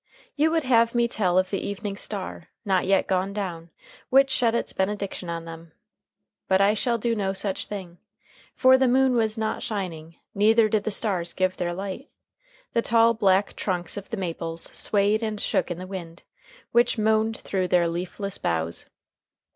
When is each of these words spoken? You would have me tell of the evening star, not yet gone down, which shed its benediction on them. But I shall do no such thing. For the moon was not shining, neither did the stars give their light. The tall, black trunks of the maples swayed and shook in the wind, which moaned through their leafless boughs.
You 0.35 0.49
would 0.49 0.63
have 0.63 0.95
me 0.95 1.07
tell 1.07 1.37
of 1.37 1.51
the 1.51 1.59
evening 1.59 1.95
star, 1.95 2.47
not 2.65 2.87
yet 2.87 3.05
gone 3.05 3.33
down, 3.33 3.69
which 4.09 4.31
shed 4.31 4.55
its 4.55 4.73
benediction 4.73 5.29
on 5.29 5.45
them. 5.45 5.73
But 6.47 6.59
I 6.59 6.73
shall 6.73 6.97
do 6.97 7.15
no 7.15 7.33
such 7.33 7.65
thing. 7.67 7.99
For 8.55 8.79
the 8.79 8.87
moon 8.87 9.13
was 9.15 9.37
not 9.37 9.61
shining, 9.61 10.15
neither 10.33 10.67
did 10.69 10.85
the 10.85 10.89
stars 10.89 11.33
give 11.33 11.57
their 11.57 11.75
light. 11.75 12.09
The 12.73 12.81
tall, 12.81 13.13
black 13.13 13.55
trunks 13.55 13.95
of 13.95 14.09
the 14.09 14.17
maples 14.17 14.75
swayed 14.75 15.21
and 15.21 15.39
shook 15.39 15.69
in 15.69 15.77
the 15.77 15.85
wind, 15.85 16.23
which 16.71 16.97
moaned 16.97 17.37
through 17.37 17.67
their 17.67 17.87
leafless 17.87 18.39
boughs. 18.39 18.87